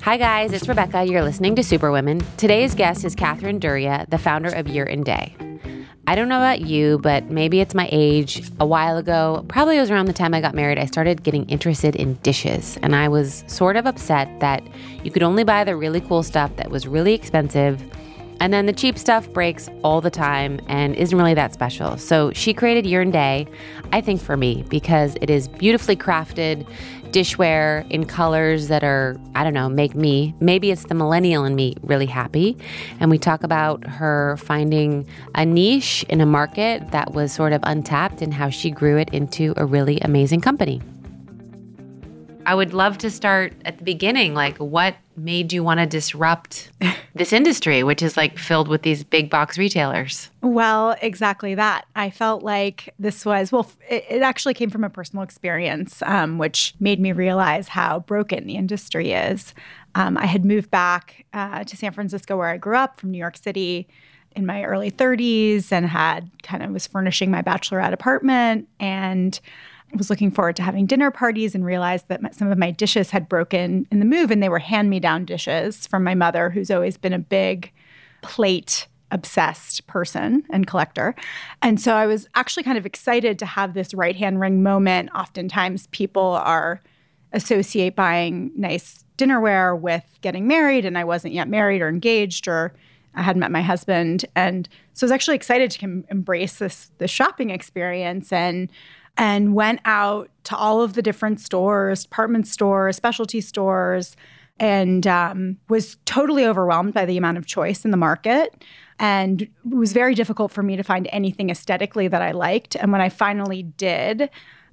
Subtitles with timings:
[0.00, 1.04] Hi, guys, it's Rebecca.
[1.04, 2.22] You're listening to Superwomen.
[2.38, 5.36] Today's guest is Kathryn Duryea, the founder of Year and Day.
[6.06, 8.50] I don't know about you, but maybe it's my age.
[8.58, 11.44] A while ago, probably it was around the time I got married, I started getting
[11.50, 12.78] interested in dishes.
[12.82, 14.66] And I was sort of upset that
[15.04, 17.82] you could only buy the really cool stuff that was really expensive.
[18.40, 21.96] And then the cheap stuff breaks all the time and isn't really that special.
[21.98, 23.46] So she created Year Day,
[23.92, 26.66] I think for me, because it is beautifully crafted
[27.10, 31.54] dishware in colors that are, I don't know, make me, maybe it's the millennial in
[31.54, 32.56] me, really happy.
[33.00, 37.60] And we talk about her finding a niche in a market that was sort of
[37.64, 40.82] untapped and how she grew it into a really amazing company.
[42.48, 44.32] I would love to start at the beginning.
[44.32, 46.70] Like, what made you want to disrupt
[47.14, 50.30] this industry, which is like filled with these big box retailers?
[50.40, 51.84] Well, exactly that.
[51.94, 56.38] I felt like this was, well, it, it actually came from a personal experience, um,
[56.38, 59.52] which made me realize how broken the industry is.
[59.94, 63.18] Um, I had moved back uh, to San Francisco, where I grew up from New
[63.18, 63.86] York City
[64.34, 69.38] in my early 30s and had kind of was furnishing my bachelorette apartment and
[69.94, 73.28] was looking forward to having dinner parties and realized that some of my dishes had
[73.28, 76.70] broken in the move and they were hand me down dishes from my mother, who's
[76.70, 77.72] always been a big
[78.22, 81.14] plate obsessed person and collector.
[81.62, 85.10] And so I was actually kind of excited to have this right hand ring moment.
[85.14, 86.82] Oftentimes people are
[87.32, 92.72] associate buying nice dinnerware with getting married and I wasn't yet married or engaged or
[93.14, 97.10] I hadn't met my husband and so I was actually excited to embrace this this
[97.10, 98.70] shopping experience and
[99.16, 104.16] and went out to all of the different stores, department stores, specialty stores,
[104.60, 108.64] and um, was totally overwhelmed by the amount of choice in the market.
[109.00, 112.76] And it was very difficult for me to find anything aesthetically that I liked.
[112.76, 114.30] And when I finally did,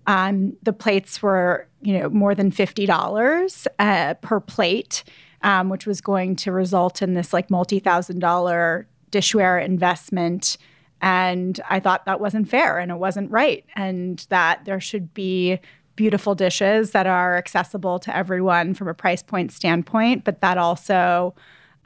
[0.08, 5.04] um, the plates were, you know, more than fifty dollars uh, per plate,
[5.46, 10.58] um, which was going to result in this like multi thousand dollar dishware investment
[11.02, 15.60] and I thought that wasn't fair and it wasn't right, and that there should be
[15.96, 21.36] beautiful dishes that are accessible to everyone from a price point standpoint, but that also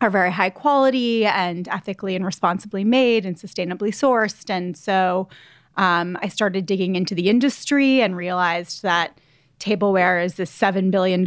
[0.02, 4.50] are very high quality and ethically and responsibly made and sustainably sourced.
[4.50, 5.28] And so
[5.76, 9.20] um, I started digging into the industry and realized that
[9.60, 11.26] tableware is this $7 billion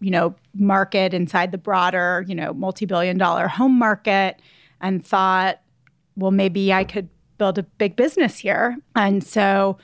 [0.00, 4.40] you know market inside the broader you know multi-billion dollar home market
[4.80, 5.60] and thought
[6.16, 8.76] well, maybe I could build a big business here.
[8.94, 9.78] And so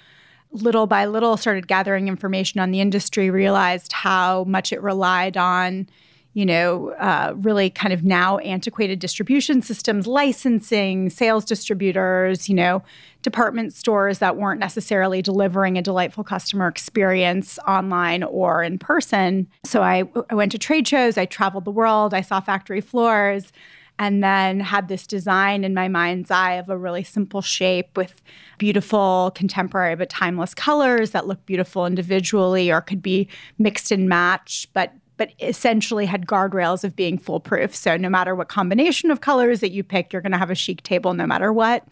[0.53, 5.88] little by little started gathering information on the industry, realized how much it relied on
[6.33, 12.83] you know, uh, really kind of now antiquated distribution systems, licensing, sales distributors, you know,
[13.23, 19.49] department stores that weren't necessarily delivering a delightful customer experience online or in person.
[19.65, 23.53] So I, I went to trade shows, I traveled the world, I saw factory floors
[23.99, 28.23] and then had this design in my mind's eye of a really simple shape with
[28.57, 34.73] beautiful contemporary but timeless colors that look beautiful individually or could be mixed and matched
[34.73, 37.76] but but essentially had guardrails of being foolproof.
[37.76, 40.54] So no matter what combination of colors that you pick you're going to have a
[40.54, 41.86] chic table no matter what.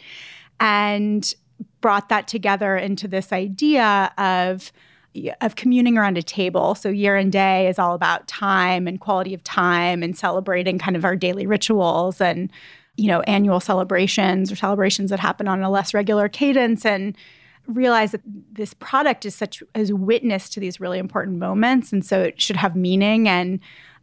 [0.60, 1.34] And
[1.82, 4.72] brought that together into this idea of
[5.42, 6.74] of communing around a table.
[6.74, 10.96] So year and day is all about time and quality of time and celebrating kind
[10.96, 12.50] of our daily rituals and
[12.96, 16.86] you know annual celebrations or celebrations that happen on a less regular cadence.
[16.86, 17.14] And
[17.68, 22.22] realize that this product is such as witness to these really important moments and so
[22.22, 23.60] it should have meaning and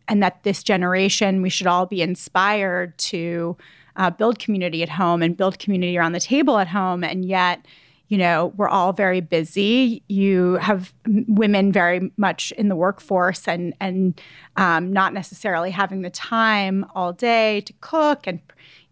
[0.07, 3.57] and that this generation we should all be inspired to
[3.97, 7.65] uh, build community at home and build community around the table at home and yet
[8.07, 10.03] you know, we're all very busy.
[10.07, 14.19] You have women very much in the workforce and and
[14.57, 18.39] um, not necessarily having the time all day to cook and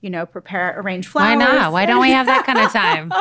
[0.03, 1.30] you know prepare arrange flowers.
[1.30, 1.72] Why not?
[1.72, 3.12] Why don't we have that kind of time?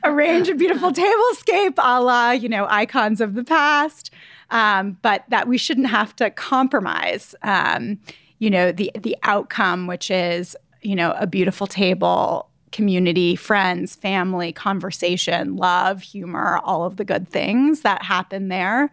[0.04, 4.10] arrange a beautiful tablescape, a la you know icons of the past.
[4.50, 7.34] Um, but that we shouldn't have to compromise.
[7.42, 8.00] Um,
[8.40, 14.52] you know the the outcome, which is you know a beautiful table community, friends, family,
[14.52, 18.90] conversation, love, humor, all of the good things that happen there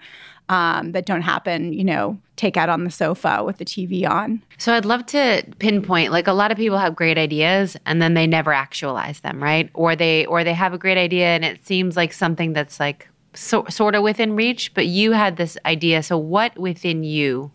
[0.54, 4.40] um, that don't happen, you know, take out on the sofa with the TV on.
[4.60, 8.14] So I'd love to pinpoint like a lot of people have great ideas and then
[8.14, 9.72] they never actualize them, right?
[9.74, 13.10] Or they or they have a great idea and it seems like something that's like
[13.34, 16.04] so, sort of within reach, but you had this idea.
[16.04, 17.52] So what within you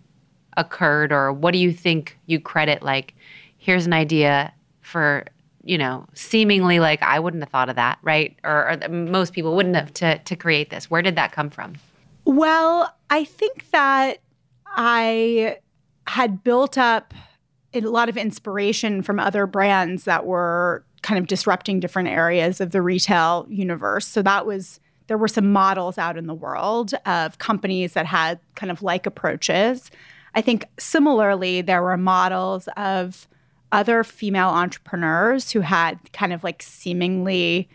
[0.56, 3.14] occurred or what do you think you credit like
[3.58, 5.24] here's an idea for
[5.62, 8.36] you know, seemingly like I wouldn't have thought of that, right?
[8.42, 10.90] Or, or most people wouldn't have to to create this.
[10.90, 11.74] Where did that come from?
[12.28, 14.18] Well, I think that
[14.66, 15.56] I
[16.06, 17.14] had built up
[17.72, 22.72] a lot of inspiration from other brands that were kind of disrupting different areas of
[22.72, 24.06] the retail universe.
[24.06, 28.38] So that was there were some models out in the world of companies that had
[28.56, 29.90] kind of like approaches.
[30.34, 33.26] I think similarly there were models of
[33.72, 37.70] other female entrepreneurs who had kind of like seemingly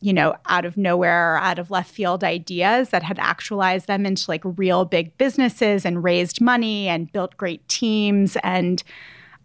[0.00, 4.04] you know, out of nowhere, or out of left field ideas that had actualized them
[4.04, 8.36] into like real big businesses and raised money and built great teams.
[8.42, 8.82] And,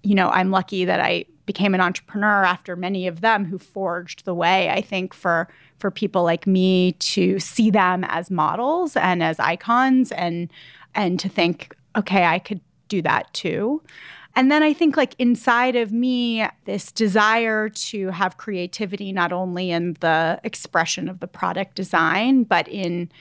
[0.03, 4.25] you know, I'm lucky that I became an entrepreneur after many of them who forged
[4.25, 5.47] the way, I think, for
[5.79, 10.51] for people like me to see them as models and as icons and
[10.93, 13.81] and to think, okay, I could do that too.
[14.39, 19.69] And then I think, like, inside of me, this desire to have creativity, not only
[19.69, 23.11] in the expression of the product design, but in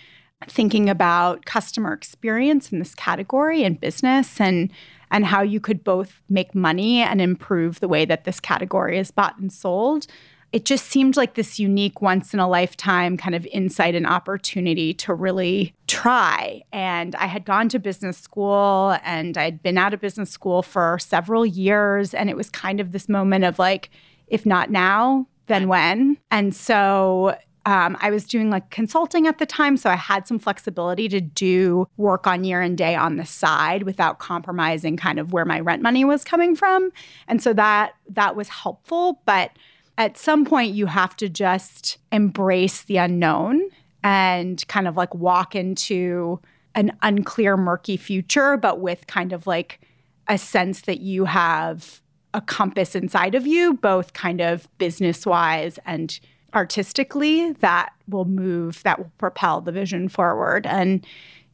[0.47, 4.71] thinking about customer experience in this category and business and
[5.11, 9.11] and how you could both make money and improve the way that this category is
[9.11, 10.07] bought and sold
[10.53, 14.95] it just seemed like this unique once in a lifetime kind of insight and opportunity
[14.95, 16.63] to really try.
[16.73, 20.99] And I had gone to business school and I'd been out of business school for
[20.99, 22.15] several years.
[22.15, 23.91] And it was kind of this moment of like,
[24.29, 26.17] if not now, then when?
[26.31, 27.37] And so
[27.67, 31.21] um, I was doing like consulting at the time, so I had some flexibility to
[31.21, 35.61] do work on year and day on the side without compromising kind of where my
[35.61, 36.91] rent money was coming from,
[37.27, 39.21] and so that that was helpful.
[39.27, 39.51] But
[39.99, 43.61] at some point you have to just embrace the unknown
[44.05, 46.41] and kind of like walk into
[46.77, 49.81] an unclear, murky future, but with kind of like
[50.29, 52.01] a sense that you have
[52.33, 56.21] a compass inside of you, both kind of business wise and
[56.55, 60.65] artistically, that will move, that will propel the vision forward.
[60.67, 61.05] And,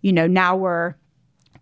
[0.02, 0.94] you know, now we're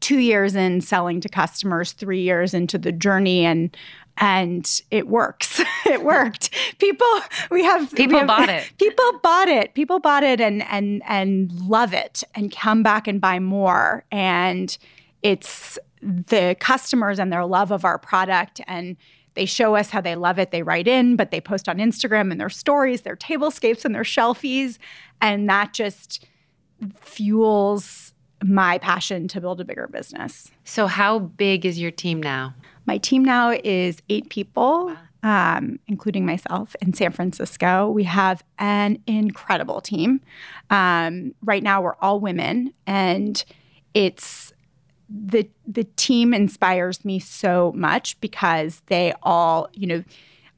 [0.01, 3.75] two years in selling to customers, three years into the journey, and
[4.19, 5.61] and it works.
[5.87, 6.51] it worked.
[6.79, 7.07] People
[7.51, 8.71] we have people we have, bought it.
[8.79, 9.75] People bought it.
[9.75, 14.05] People bought it and and and love it and come back and buy more.
[14.11, 14.77] And
[15.23, 18.97] it's the customers and their love of our product and
[19.35, 20.51] they show us how they love it.
[20.51, 24.03] They write in, but they post on Instagram and their stories, their tablescapes and their
[24.03, 24.79] shelfies.
[25.21, 26.27] And that just
[27.01, 28.13] fuels
[28.45, 30.51] my passion to build a bigger business.
[30.65, 32.55] So, how big is your team now?
[32.87, 37.89] My team now is eight people, um, including myself in San Francisco.
[37.91, 40.21] We have an incredible team.
[40.71, 43.45] Um, right now, we're all women, and
[43.95, 44.53] it's
[45.09, 50.05] the the team inspires me so much because they all, you know,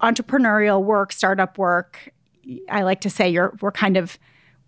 [0.01, 2.11] entrepreneurial work, startup work.
[2.71, 4.19] I like to say you're we're kind of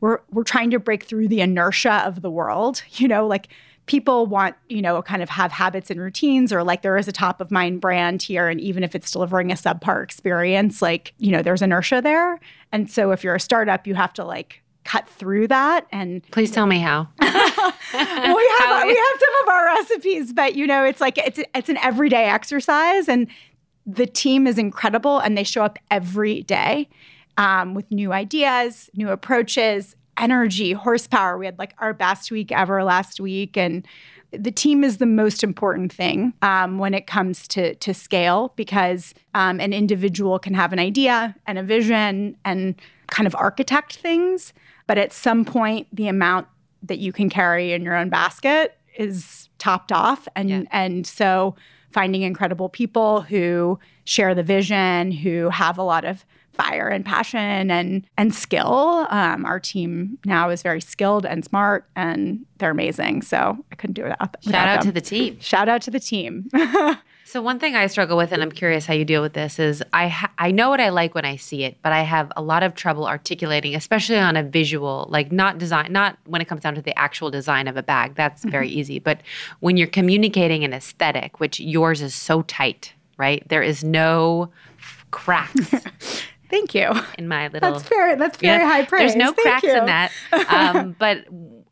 [0.00, 2.82] we're we're trying to break through the inertia of the world.
[2.96, 3.48] You know, like
[3.86, 7.12] people want, you know, kind of have habits and routines or like there is a
[7.12, 8.48] top of mind brand here.
[8.48, 12.40] And even if it's delivering a subpar experience, like, you know, there's inertia there.
[12.72, 16.52] And so if you're a startup, you have to like cut through that and please
[16.52, 21.00] tell me how we have we have some of our recipes but you know it's
[21.00, 23.26] like it's it's an everyday exercise and
[23.84, 26.88] the team is incredible and they show up every day
[27.36, 31.38] um, with new ideas new approaches energy, horsepower.
[31.38, 33.56] We had like our best week ever last week.
[33.56, 33.86] And
[34.30, 39.14] the team is the most important thing um, when it comes to, to scale because
[39.34, 42.74] um, an individual can have an idea and a vision and
[43.08, 44.52] kind of architect things.
[44.86, 46.48] But at some point, the amount
[46.82, 50.28] that you can carry in your own basket is topped off.
[50.36, 50.62] And, yeah.
[50.70, 51.54] and so
[51.90, 56.24] finding incredible people who share the vision, who have a lot of
[56.56, 59.06] fire and passion and and skill.
[59.10, 63.22] Um, our team now is very skilled and smart, and they're amazing.
[63.22, 64.88] So I couldn't do it without, without Shout out them.
[64.88, 65.38] to the team.
[65.40, 66.48] Shout out to the team.
[67.24, 69.82] so one thing I struggle with, and I'm curious how you deal with this, is
[69.92, 72.42] I ha- I know what I like when I see it, but I have a
[72.42, 76.62] lot of trouble articulating, especially on a visual, like not design, not when it comes
[76.62, 78.14] down to the actual design of a bag.
[78.14, 78.78] That's very mm-hmm.
[78.78, 79.20] easy, but
[79.60, 83.46] when you're communicating an aesthetic, which yours is so tight, right?
[83.48, 84.50] There is no
[85.10, 85.74] cracks.
[86.50, 86.90] Thank you.
[87.18, 87.72] In my little.
[87.72, 88.14] That's very.
[88.14, 89.12] That's very high praise.
[89.12, 89.76] There's no Thank cracks you.
[89.76, 90.12] in that.
[90.48, 91.24] Um, but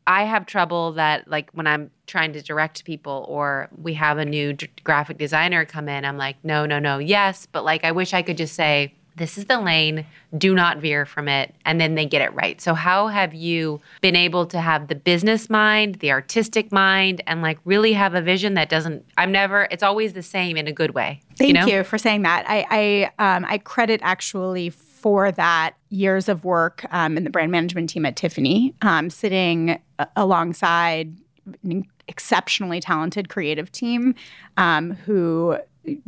[0.07, 4.25] I have trouble that like when I'm trying to direct people or we have a
[4.25, 7.93] new d- graphic designer come in, I'm like, no, no, no, yes, but like I
[7.93, 10.05] wish I could just say this is the lane,
[10.37, 12.61] do not veer from it, and then they get it right.
[12.61, 17.41] So, how have you been able to have the business mind, the artistic mind, and
[17.41, 20.73] like really have a vision that doesn't, I'm never, it's always the same in a
[20.73, 21.21] good way?
[21.37, 21.67] Thank you, know?
[21.67, 22.45] you for saying that.
[22.49, 27.53] I, I, um, I credit actually for that years of work um, in the brand
[27.53, 31.15] management team at Tiffany, um, sitting uh, alongside
[31.63, 34.15] an exceptionally talented creative team
[34.57, 35.59] um, who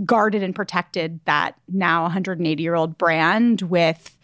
[0.04, 4.16] guarded and protected that now 180 year old brand with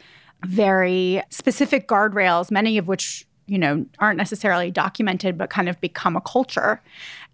[0.44, 6.16] very specific guardrails, many of which you know aren't necessarily documented but kind of become
[6.16, 6.80] a culture.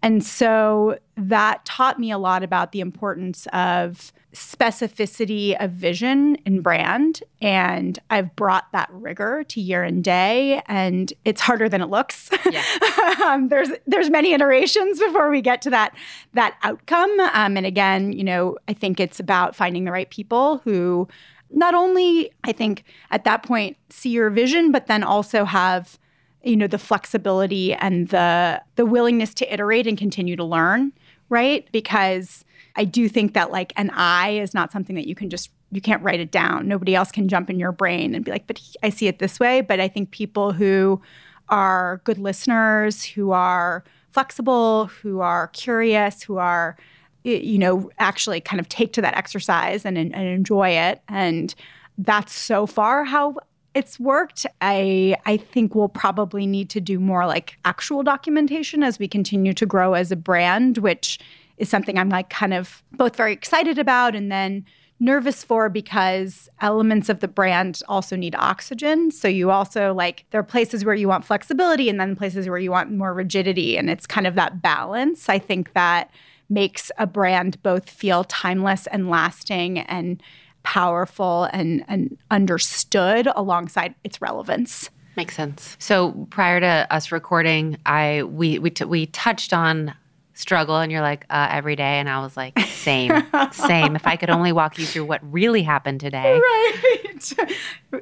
[0.02, 6.62] And so that taught me a lot about the importance of specificity of vision and
[6.62, 7.22] brand.
[7.40, 12.30] And i've brought that rigor to year and day and it's harder than it looks.
[12.50, 12.62] Yeah.
[13.24, 15.94] um, there's there's many iterations before we get to that
[16.34, 17.18] that outcome.
[17.32, 21.08] Um, and again you know i think it's about finding the right people who
[21.50, 25.98] not only I think at that point see your vision, but then also have
[26.42, 30.92] you know the flexibility and the the willingness to iterate and continue to learn,
[31.28, 31.68] right?
[31.72, 32.44] Because
[32.76, 35.80] I do think that like an eye is not something that you can just you
[35.80, 36.66] can't write it down.
[36.66, 39.38] Nobody else can jump in your brain and be like, but I see it this
[39.38, 39.60] way.
[39.60, 41.02] But I think people who
[41.48, 46.76] are good listeners, who are flexible, who are curious, who are
[47.25, 51.02] you know, actually kind of take to that exercise and, and enjoy it.
[51.08, 51.54] And
[51.98, 53.37] that's so far how
[53.75, 54.46] it's worked.
[54.60, 59.52] I I think we'll probably need to do more like actual documentation as we continue
[59.54, 61.18] to grow as a brand, which
[61.58, 64.64] is something I'm like kind of both very excited about and then
[65.00, 69.10] nervous for because elements of the brand also need oxygen.
[69.10, 72.58] So you also like there are places where you want flexibility and then places where
[72.58, 75.28] you want more rigidity and it's kind of that balance.
[75.28, 76.10] I think that
[76.48, 80.22] makes a brand both feel timeless and lasting and
[80.62, 84.90] powerful and, and understood alongside its relevance.
[85.16, 85.76] Makes sense.
[85.78, 89.94] So prior to us recording, I we we t- we touched on
[90.38, 93.11] struggle and you're like uh, every day and i was like same
[93.52, 93.97] same.
[93.97, 96.99] If i could only walk you through what really happened today right.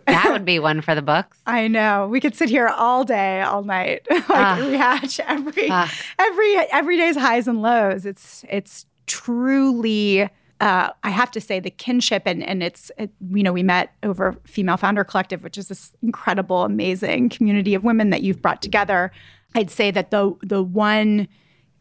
[0.06, 1.38] that would be one for the books.
[1.46, 2.08] I know.
[2.08, 5.88] We could sit here all day all night like uh, rehash every uh,
[6.18, 8.06] every every day's highs and lows.
[8.06, 10.28] It's it's truly
[10.60, 13.92] uh, I have to say the kinship and and it's it, you know we met
[14.02, 18.62] over Female Founder Collective, which is this incredible, amazing community of women that you've brought
[18.62, 19.12] together.
[19.54, 21.28] I'd say that the the one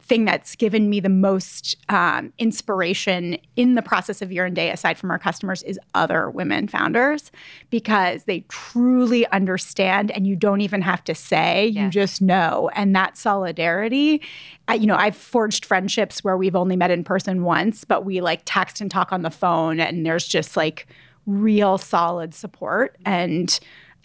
[0.08, 4.70] thing that's given me the most um, inspiration in the process of year and day,
[4.70, 7.32] aside from our customers, is other women founders
[7.72, 12.70] because they truly understand and you don't even have to say, you just know.
[12.76, 14.22] And that solidarity,
[14.68, 18.22] I, you know, I've forged friendships where we've only met in person once, but we
[18.22, 20.88] like text and talk on the phone, and there's just like
[21.26, 22.96] real solid support.
[23.06, 23.60] And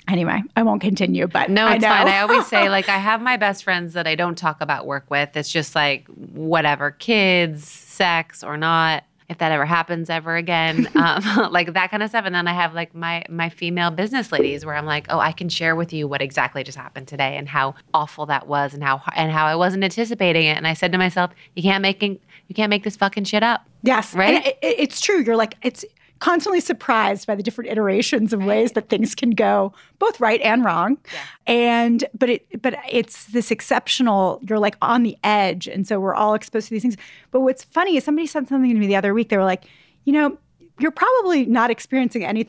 [0.09, 2.09] Anyway, I won't continue, but no, it's I fine.
[2.09, 5.11] I always say like I have my best friends that I don't talk about work
[5.11, 5.37] with.
[5.37, 9.05] It's just like whatever, kids, sex or not.
[9.29, 12.25] If that ever happens ever again, um, like that kind of stuff.
[12.25, 15.31] And then I have like my my female business ladies where I'm like, oh, I
[15.31, 18.83] can share with you what exactly just happened today and how awful that was and
[18.83, 20.57] how and how I wasn't anticipating it.
[20.57, 23.65] And I said to myself, you can't make you can't make this fucking shit up.
[23.83, 24.45] Yes, right.
[24.47, 25.21] It, it's true.
[25.21, 25.85] You're like it's
[26.21, 28.49] constantly surprised by the different iterations of right.
[28.49, 30.99] ways that things can go both right and wrong.
[31.13, 31.21] Yeah.
[31.47, 36.15] And but it but it's this exceptional you're like on the edge and so we're
[36.15, 36.97] all exposed to these things.
[37.31, 39.65] But what's funny is somebody said something to me the other week they were like,
[40.05, 40.39] "You know,
[40.79, 42.49] you're probably not experiencing any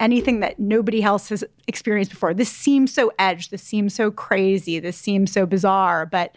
[0.00, 2.34] anything that nobody else has experienced before.
[2.34, 6.34] This seems so edge, this seems so crazy, this seems so bizarre, but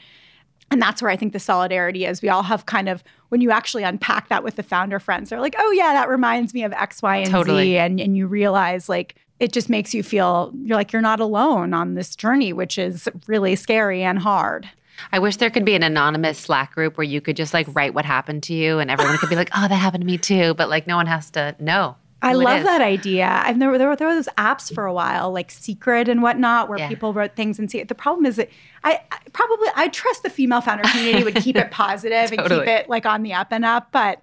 [0.72, 2.22] and that's where I think the solidarity is.
[2.22, 5.42] We all have kind of when you actually unpack that with the founder friends, they're
[5.42, 7.72] like, "Oh yeah, that reminds me of X, Y, and totally.
[7.72, 11.20] Z," and and you realize like it just makes you feel you're like you're not
[11.20, 14.70] alone on this journey, which is really scary and hard.
[15.12, 17.94] I wish there could be an anonymous Slack group where you could just like write
[17.94, 20.54] what happened to you and everyone could be like, oh, that happened to me too.
[20.54, 21.98] But like no one has to know.
[22.26, 23.42] I love that idea.
[23.44, 26.70] I've never there were there were those apps for a while, like Secret and whatnot,
[26.70, 26.88] where yeah.
[26.88, 27.88] people wrote things and see it.
[27.88, 28.50] The problem is that
[28.84, 32.62] I, I, probably I trust the female founder community would keep it positive totally.
[32.62, 34.22] and keep it like on the up and up, but.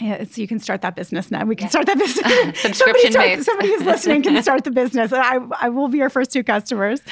[0.00, 1.44] Yeah, so you can start that business now.
[1.44, 1.68] We can yeah.
[1.68, 2.24] start that business.
[2.62, 5.12] Subscription somebody, start, somebody who's listening can start the business.
[5.12, 7.02] I, I will be your first two customers.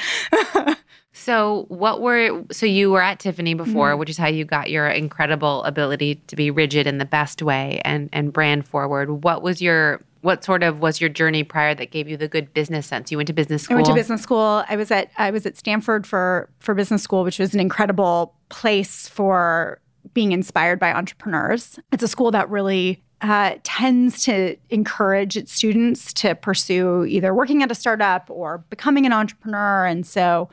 [1.13, 3.99] So, what were so you were at Tiffany before, mm-hmm.
[3.99, 7.81] which is how you got your incredible ability to be rigid in the best way
[7.85, 9.23] and and brand forward.
[9.23, 12.53] What was your what sort of was your journey prior that gave you the good
[12.53, 13.11] business sense?
[13.11, 13.75] You went to business school.
[13.75, 14.63] I went to business school.
[14.67, 18.35] I was at I was at Stanford for for business school, which was an incredible
[18.49, 19.79] place for
[20.13, 21.79] being inspired by entrepreneurs.
[21.91, 27.61] It's a school that really uh, tends to encourage its students to pursue either working
[27.61, 30.49] at a startup or becoming an entrepreneur, and so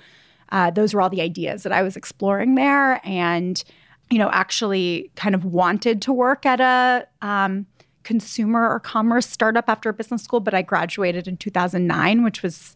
[0.50, 3.62] uh, those were all the ideas that I was exploring there, and
[4.10, 7.66] you know, actually kind of wanted to work at a um,
[8.09, 12.75] consumer or commerce startup after business school, but I graduated in 2009, which was,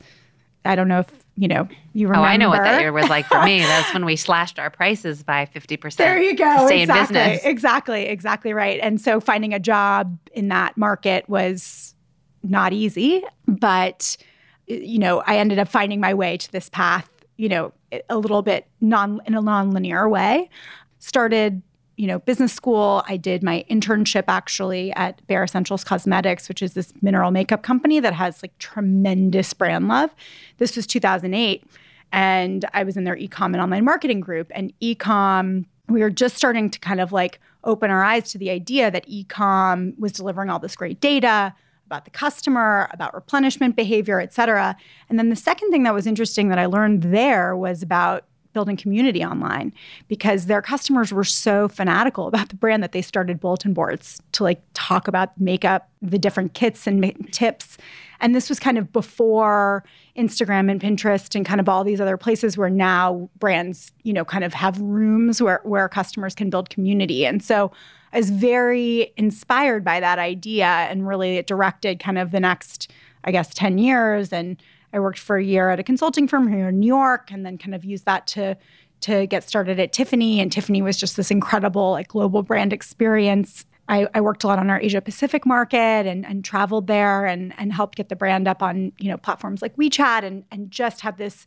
[0.62, 2.27] I don't know if you know, you remember.
[2.27, 3.61] Oh, I know what that year was like for me.
[3.61, 5.97] That's when we slashed our prices by 50%.
[5.97, 6.45] There you go.
[6.45, 7.17] To stay exactly.
[7.17, 7.47] in business.
[7.47, 8.03] Exactly.
[8.03, 8.79] Exactly right.
[8.83, 11.95] And so finding a job in that market was
[12.43, 14.19] not easy, but
[14.67, 17.09] you know, I ended up finding my way to this path,
[17.39, 17.73] you know,
[18.11, 20.51] a little bit non in a non-linear way.
[20.99, 21.62] Started
[22.02, 23.04] you know, business school.
[23.06, 28.00] I did my internship actually at Bare Escentuals Cosmetics, which is this mineral makeup company
[28.00, 30.12] that has like tremendous brand love.
[30.59, 31.64] This was 2008.
[32.11, 34.50] And I was in their ecom and online marketing group.
[34.52, 38.50] And ecom, we were just starting to kind of like open our eyes to the
[38.50, 41.54] idea that ecom was delivering all this great data
[41.87, 44.76] about the customer, about replenishment behavior, et cetera.
[45.09, 48.76] And then the second thing that was interesting that I learned there was about building
[48.76, 49.73] community online
[50.09, 54.42] because their customers were so fanatical about the brand that they started bulletin boards to
[54.42, 57.78] like talk about makeup, the different kits and tips.
[58.21, 59.85] And this was kind of before
[60.16, 64.25] Instagram and Pinterest and kind of all these other places where now brands, you know,
[64.25, 67.26] kind of have rooms where where customers can build community.
[67.26, 67.73] And so
[68.12, 72.90] I was very inspired by that idea and really it directed kind of the next,
[73.25, 76.68] I guess, 10 years and I worked for a year at a consulting firm here
[76.68, 78.56] in New York and then kind of used that to
[79.02, 80.40] to get started at Tiffany.
[80.40, 83.66] And Tiffany was just this incredible like global brand experience.
[83.88, 87.52] I, I worked a lot on our Asia Pacific market and, and traveled there and,
[87.58, 91.00] and helped get the brand up on you know platforms like WeChat and, and just
[91.00, 91.46] had this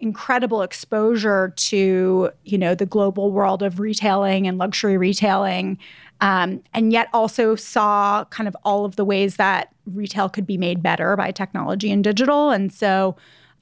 [0.00, 5.78] incredible exposure to you know the global world of retailing and luxury retailing
[6.20, 10.56] um, and yet also saw kind of all of the ways that retail could be
[10.56, 12.50] made better by technology and digital.
[12.50, 13.16] And so,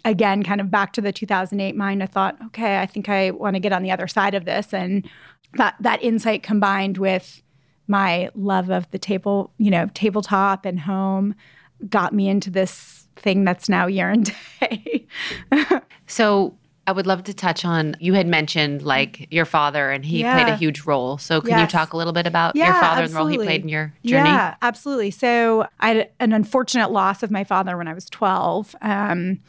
[0.04, 3.56] again, kind of back to the 2008 mind, I thought, okay, I think I want
[3.56, 4.72] to get on the other side of this.
[4.72, 5.08] And
[5.54, 7.42] that that insight combined with
[7.86, 11.34] my love of the table, you know, tabletop and home,
[11.88, 15.06] got me into this thing that's now year and day.
[16.06, 20.20] so I would love to touch on you had mentioned like your father and he
[20.20, 20.34] Yeah.
[20.34, 21.16] played a huge role.
[21.18, 23.38] So can you talk a little bit about Yeah, your father and the role he
[23.38, 24.30] played in your journey?
[24.30, 25.10] Yeah, absolutely.
[25.10, 28.76] So I had an unfortunate loss of my father when I was 12.
[28.82, 29.40] Um,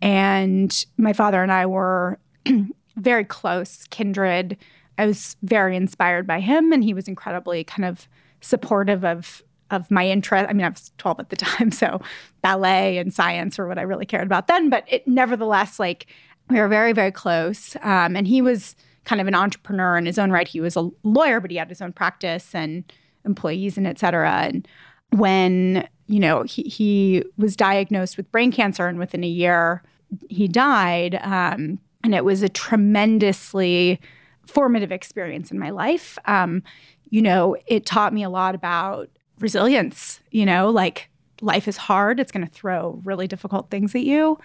[0.00, 2.18] and my father and I were
[2.96, 4.56] very close, kindred.
[4.98, 8.06] I was very inspired by him, and he was incredibly kind of
[8.40, 9.42] supportive of
[9.74, 10.48] of my interest.
[10.48, 12.00] I mean, I was 12 at the time, so
[12.42, 14.70] ballet and science were what I really cared about then.
[14.70, 16.06] But it nevertheless, like
[16.50, 17.76] we were very, very close.
[17.82, 20.48] Um, and he was kind of an entrepreneur in his own right.
[20.48, 22.84] He was a lawyer, but he had his own practice and
[23.24, 24.30] employees and et cetera.
[24.30, 24.66] And
[25.10, 29.82] when, you know, he, he was diagnosed with brain cancer and within a year
[30.28, 31.18] he died.
[31.22, 34.00] Um, and it was a tremendously
[34.46, 36.18] formative experience in my life.
[36.26, 36.62] Um,
[37.10, 41.08] you know, it taught me a lot about resilience, you know, like
[41.40, 42.20] life is hard.
[42.20, 44.38] It's going to throw really difficult things at you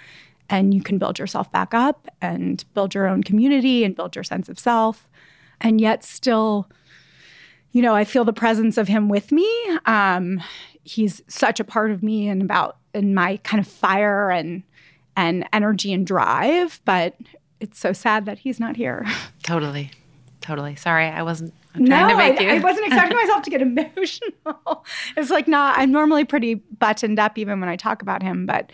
[0.50, 4.24] and you can build yourself back up and build your own community and build your
[4.24, 5.10] sense of self
[5.62, 6.70] and yet still
[7.72, 9.48] you know i feel the presence of him with me
[9.86, 10.42] um,
[10.84, 14.64] he's such a part of me and about in my kind of fire and
[15.16, 17.16] and energy and drive but
[17.60, 19.06] it's so sad that he's not here
[19.44, 19.92] Totally.
[20.42, 20.76] Totally.
[20.76, 22.50] Sorry, I wasn't I'm trying to make I, you.
[22.50, 24.86] I wasn't expecting myself to get emotional
[25.18, 28.72] it's like not i'm normally pretty buttoned up even when i talk about him but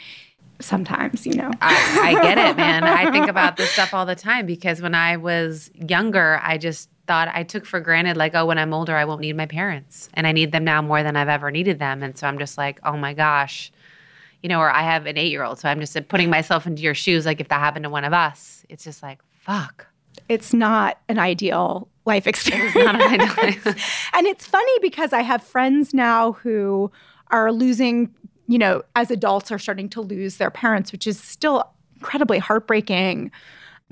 [0.59, 2.83] sometimes you know I, I get it, man.
[2.83, 6.89] I think about this stuff all the time because when I was younger, I just
[7.07, 10.09] thought I took for granted, like, oh, when I'm older, I won't need my parents.
[10.13, 12.03] And I need them now more than I've ever needed them.
[12.03, 13.71] And so I'm just like, oh my gosh.
[14.41, 15.59] You know, or I have an eight year old.
[15.59, 17.25] So I'm just putting myself into your shoes.
[17.25, 19.87] Like, if that happened to one of us, it's just like, fuck.
[20.29, 22.75] It's not an ideal life experience.
[22.75, 23.73] not an ideal-
[24.13, 26.91] and it's funny because I have friends now who
[27.31, 28.13] are losing,
[28.47, 33.31] you know, as adults are starting to lose their parents, which is still incredibly heartbreaking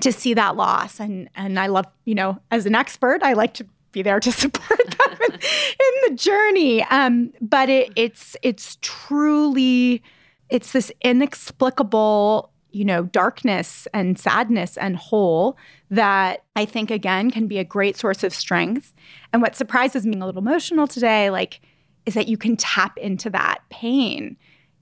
[0.01, 0.99] to see that loss.
[0.99, 4.31] And and I love, you know, as an expert, I like to be there to
[4.43, 6.83] support them in, in the journey.
[6.83, 10.03] Um, but it, it's it's truly
[10.49, 15.57] it's this inexplicable you know darkness and sadness and hole
[15.89, 18.93] that i think again can be a great source of strength.
[19.31, 21.61] And what surprises me a little emotional today like
[22.05, 24.35] is that you can tap into that pain.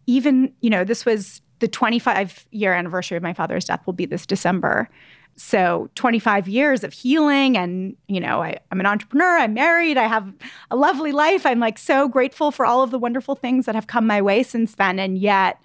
[0.08, 4.06] Even you know this was the 25 year anniversary of my father's death will be
[4.06, 4.90] this december.
[5.38, 10.06] So 25 years of healing and you know I, i'm an entrepreneur i'm married i
[10.06, 10.32] have
[10.70, 11.46] a lovely life.
[11.46, 14.44] I'm like so grateful for all of the wonderful things that have come my way
[14.44, 15.00] since then.
[15.00, 15.60] And yet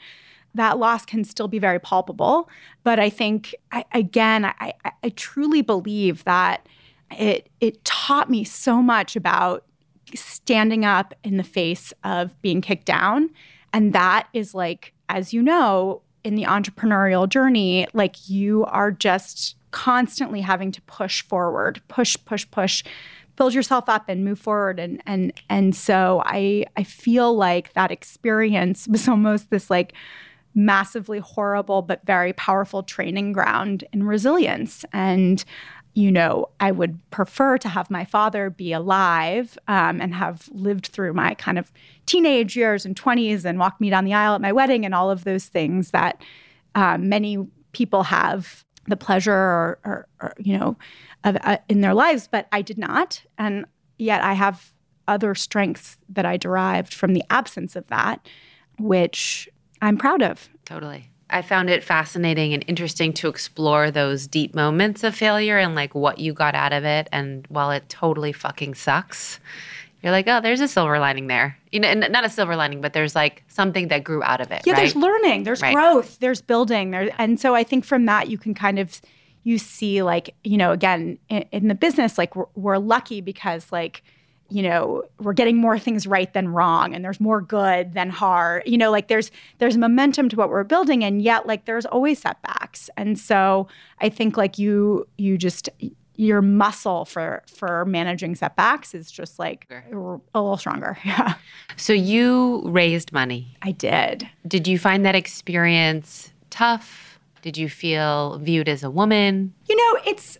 [0.57, 2.49] that loss can still be very palpable
[2.83, 6.67] but i think I, again I, I, truly believe that
[7.11, 9.65] it it taught me so much about
[10.15, 13.31] standing up in the face of being kicked down
[13.73, 19.55] and that is like as you know in the entrepreneurial journey, like you are just
[19.71, 22.83] constantly having to push forward, push, push, push,
[23.37, 24.81] build yourself up and move forward.
[24.81, 29.93] And and and so I I feel like that experience was almost this like
[30.57, 34.85] massively horrible but very powerful training ground in resilience.
[34.93, 35.45] And
[35.97, 40.89] you know, I would prefer to have my father be alive um, and have lived
[40.89, 41.73] through my kind of
[42.05, 45.11] teenage years and 20s and walk me down the aisle at my wedding and all
[45.11, 46.21] of those things that
[46.75, 50.77] um, many people have the pleasure or, or, or you know,
[51.25, 53.23] of, uh, in their lives, but I did not.
[53.39, 53.65] And
[53.97, 54.75] yet I have
[55.09, 58.29] other strengths that I derived from the absence of that,
[58.79, 59.49] which
[59.81, 60.49] I'm proud of.
[60.65, 61.11] Totally.
[61.29, 65.95] I found it fascinating and interesting to explore those deep moments of failure and like
[65.95, 67.09] what you got out of it.
[67.11, 69.41] And while it totally fucking sucks,
[70.03, 71.59] you're like, oh, there's a silver lining there.
[71.73, 74.63] You know, not a silver lining, but there's like something that grew out of it.
[74.65, 74.79] Yeah, right?
[74.79, 75.75] there's learning, there's right.
[75.75, 79.01] growth, there's building, there, and so I think from that you can kind of
[79.43, 83.71] you see like you know again in, in the business like we're, we're lucky because
[83.71, 84.03] like
[84.49, 88.63] you know we're getting more things right than wrong and there's more good than hard.
[88.67, 92.21] You know like there's there's momentum to what we're building and yet like there's always
[92.21, 92.89] setbacks.
[92.97, 93.69] And so
[94.01, 95.69] i think like you you just
[96.17, 100.99] your muscle for for managing setbacks is just like a little stronger.
[101.05, 101.35] Yeah.
[101.77, 103.57] So you raised money.
[103.63, 104.29] I did.
[104.47, 107.19] Did you find that experience tough?
[107.43, 109.55] Did you feel viewed as a woman?
[109.69, 110.39] You know it's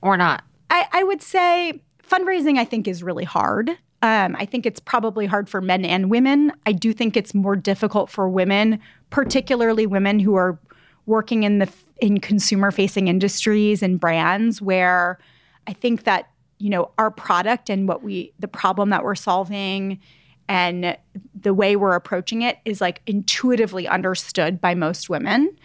[0.00, 0.44] or not?
[0.70, 3.70] I i would say fundraising, I think, is really hard.
[4.00, 6.52] Um, I think it's probably hard for men and women.
[6.66, 10.58] I do think it's more difficult for women, particularly women who are
[11.06, 11.68] working in the
[12.00, 15.18] in consumer facing industries and brands where
[15.66, 19.98] I think that you know our product and what we the problem that we're solving
[20.48, 20.96] and
[21.38, 25.56] the way we're approaching it is like intuitively understood by most women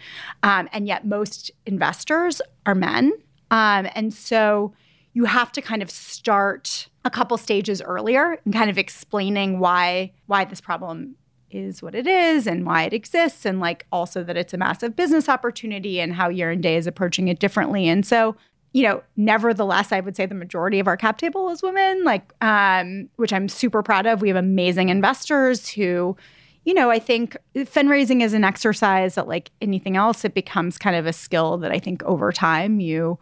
[0.42, 3.12] um, and yet most investors are men
[3.50, 4.72] um, and so
[5.14, 10.12] you have to kind of start a couple stages earlier and kind of explaining why
[10.26, 11.14] why this problem
[11.50, 14.96] is what it is and why it exists and like also that it's a massive
[14.96, 17.88] business opportunity and how year and day is approaching it differently.
[17.88, 18.36] And so
[18.72, 22.32] you know nevertheless i would say the majority of our cap table is women like
[22.42, 24.20] um, which i'm super proud of.
[24.20, 26.16] We have amazing investors who
[26.64, 30.96] you know i think fundraising is an exercise that like anything else it becomes kind
[30.96, 33.16] of a skill that i think over time you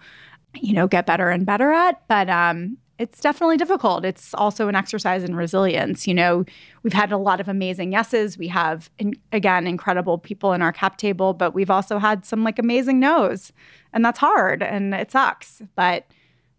[0.55, 2.07] you know, get better and better at.
[2.09, 4.05] But um, it's definitely difficult.
[4.05, 6.07] It's also an exercise in resilience.
[6.07, 6.45] You know,
[6.83, 8.39] we've had a lot of amazing yeses.
[8.39, 12.45] We have, in, again, incredible people in our cap table, but we've also had some
[12.45, 13.53] like amazing no's.
[13.93, 15.63] And that's hard and it sucks.
[15.75, 16.07] But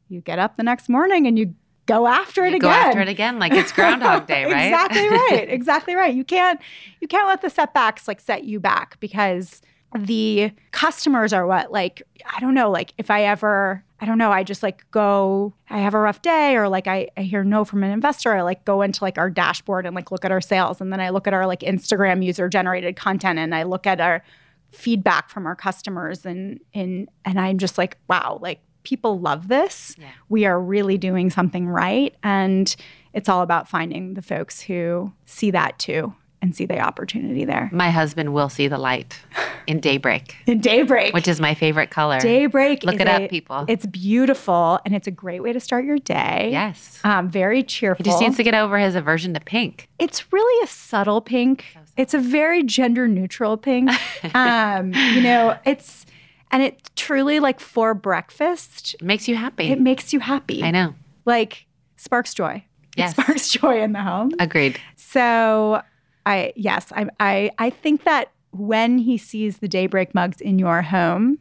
[0.10, 2.69] you get up the next morning and you go after it you again.
[2.69, 4.67] Go after it again, like it's Groundhog Day, right?
[4.67, 5.47] exactly right.
[5.53, 6.13] Exactly right.
[6.13, 6.60] You can't
[6.99, 9.62] you can't let the setbacks like set you back because
[9.97, 12.01] the customers are what like
[12.34, 15.79] i don't know like if i ever i don't know i just like go i
[15.79, 18.65] have a rough day or like I, I hear no from an investor i like
[18.65, 20.82] go into like our dashboard and like look at our sales.
[20.82, 24.01] And then i look at our like instagram user generated content and i look at
[24.01, 24.23] our
[24.71, 29.95] feedback from our customers and and and i'm just like wow like people love this.
[29.97, 30.10] Yeah.
[30.29, 32.13] we are really doing something right.
[32.21, 32.75] And
[33.13, 37.69] it's all about finding the folks who see that too and see the opportunity there.
[37.71, 39.17] My husband will see the light
[39.65, 40.36] in daybreak.
[40.45, 42.19] in daybreak, which is my favorite color.
[42.19, 42.84] Daybreak.
[42.84, 43.63] Look it a, up, people.
[43.69, 46.49] It's beautiful, and it's a great way to start your day.
[46.51, 46.99] Yes.
[47.06, 48.03] Um, very cheerful.
[48.03, 49.88] He just needs to get over his aversion to pink.
[49.99, 51.65] It's really a subtle pink.
[51.73, 53.89] So it's a very gender neutral pink.
[54.36, 56.06] um, you know, it's
[56.51, 59.71] and it truly like for breakfast it makes you happy.
[59.71, 60.62] It makes you happy.
[60.62, 60.93] I know.
[61.23, 62.65] Like sparks joy.
[62.97, 63.12] Yes.
[63.12, 64.32] It sparks joy in the home.
[64.39, 64.77] Agreed.
[64.97, 65.82] So
[66.25, 70.81] I yes, I I I think that when he sees the daybreak mugs in your
[70.83, 71.39] home,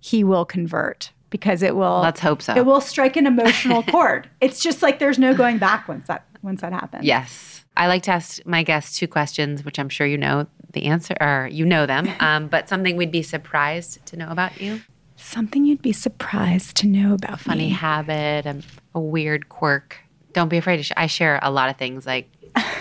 [0.00, 2.54] he will convert because it will Let's hope so.
[2.54, 4.28] It will strike an emotional chord.
[4.40, 7.04] It's just like there's no going back once that once that happens.
[7.04, 7.64] Yes.
[7.76, 11.14] I like to ask my guests two questions, which I'm sure you know the answer
[11.20, 14.80] or you know them, um, but something we'd be surprised to know about you.
[15.16, 17.70] Something you'd be surprised to know about a funny me.
[17.70, 18.62] habit, a,
[18.94, 19.98] a weird quirk.
[20.32, 22.30] Don't be afraid to sh- I share a lot of things like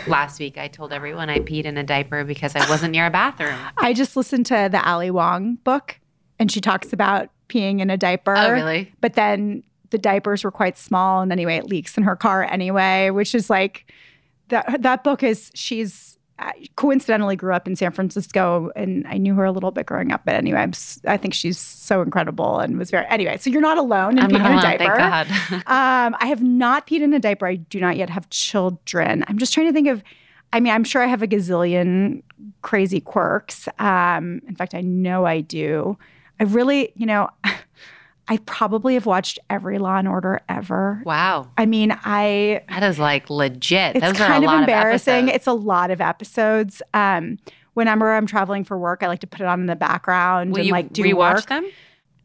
[0.08, 3.12] last week I told everyone I peed in a diaper because I wasn't near a
[3.12, 3.58] bathroom.
[3.78, 6.00] I just listened to the Ali Wong book
[6.40, 8.36] and she talks about peeing in a diaper.
[8.36, 8.94] Oh, really?
[9.02, 13.10] But then the diapers were quite small and anyway it leaks in her car anyway,
[13.10, 13.92] which is like
[14.50, 19.36] that that book is she's I coincidentally grew up in San Francisco and I knew
[19.36, 20.24] her a little bit growing up.
[20.26, 20.74] But anyway, I'm,
[21.08, 24.32] i think she's so incredible and was very, anyway, so you're not alone in I'm
[24.32, 24.98] peeing in a diaper.
[24.98, 25.28] Thank God.
[25.68, 27.48] um, I have not peed in a diaper.
[27.48, 29.24] I do not yet have children.
[29.28, 30.04] I'm just trying to think of,
[30.52, 32.22] I mean, I'm sure I have a gazillion
[32.62, 33.70] crazy quirks.
[33.80, 35.98] Um, in fact, I know I do.
[36.40, 37.30] I really, you know,
[38.28, 41.02] I probably have watched every Law and Order ever.
[41.06, 41.52] Wow.
[41.58, 43.96] I mean, I That is like legit.
[43.98, 45.30] it's Those are kind a of lot embarrassing.
[45.30, 46.82] Of it's a lot of episodes.
[46.94, 47.38] Um,
[47.76, 50.58] whenever I'm traveling for work, I like to put it on in the background Will
[50.60, 51.46] and you like do rewatch work.
[51.48, 51.70] them?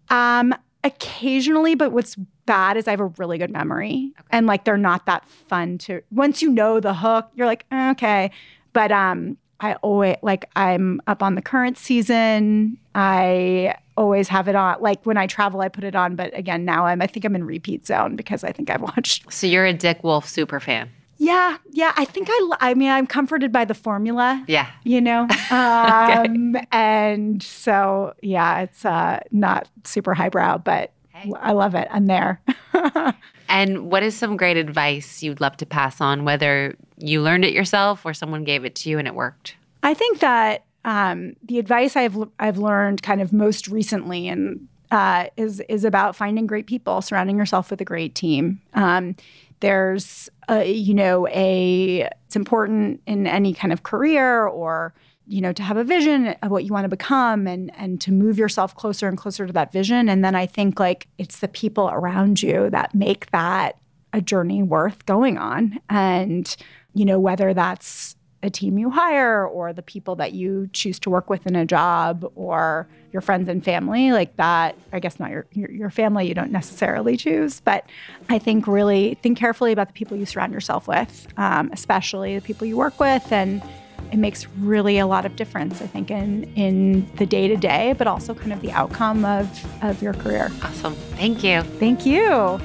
[0.08, 4.76] Um, occasionally, but what's bad is I have a really good memory, and like they're
[4.76, 6.02] not that fun to.
[6.10, 8.30] Once you know the hook, you're like "Eh, okay,
[8.72, 12.78] but um, I always like I'm up on the current season.
[12.94, 14.80] I always have it on.
[14.80, 16.16] Like when I travel, I put it on.
[16.16, 19.32] But again, now I'm I think I'm in repeat zone because I think I've watched.
[19.32, 20.90] So you're a Dick Wolf super fan.
[21.18, 21.92] Yeah, yeah.
[21.98, 22.50] I think I.
[22.60, 24.70] I mean, I'm comforted by the formula Yeah.
[24.84, 31.30] you know um and so yeah it's uh not super highbrow but Hey.
[31.38, 32.40] i love it i'm there
[33.52, 37.52] And what is some great advice you'd love to pass on, whether you learned it
[37.52, 39.56] yourself or someone gave it to you and it worked?
[39.82, 45.26] i think that um the advice i've i've learned kind of most recently and uh,
[45.36, 48.60] is is about finding great people, surrounding yourself with a great team.
[48.74, 49.14] Um,
[49.60, 54.94] there's, a, you know, a it's important in any kind of career or
[55.26, 58.10] you know to have a vision of what you want to become and and to
[58.10, 60.08] move yourself closer and closer to that vision.
[60.08, 63.76] And then I think like it's the people around you that make that
[64.12, 65.78] a journey worth going on.
[65.88, 66.56] And
[66.94, 71.10] you know whether that's a team you hire or the people that you choose to
[71.10, 75.30] work with in a job or your friends and family like that i guess not
[75.30, 77.84] your, your, your family you don't necessarily choose but
[78.28, 82.44] i think really think carefully about the people you surround yourself with um, especially the
[82.44, 83.62] people you work with and
[84.10, 87.94] it makes really a lot of difference i think in in the day to day
[87.98, 90.94] but also kind of the outcome of of your career Awesome.
[91.16, 91.62] Thank you.
[91.62, 92.58] thank you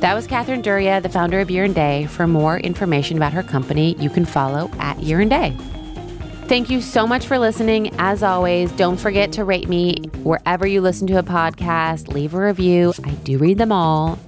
[0.00, 2.06] That was Kathryn Duryea, the founder of Year and Day.
[2.06, 5.56] For more information about her company, you can follow at Year and Day.
[6.46, 7.94] Thank you so much for listening.
[7.98, 12.08] As always, don't forget to rate me wherever you listen to a podcast.
[12.14, 12.94] Leave a review.
[13.04, 14.18] I do read them all.